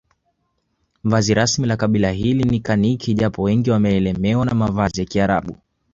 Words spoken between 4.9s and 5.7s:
ya kiarabu